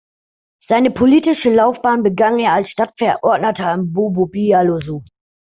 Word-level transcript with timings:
Seine 0.59 0.89
politische 0.89 1.53
Laufbahn 1.53 2.01
begann 2.01 2.39
er 2.39 2.53
als 2.53 2.71
Stadtverordneter 2.71 3.71
in 3.75 3.93
Bobo-Dioulasso. 3.93 5.03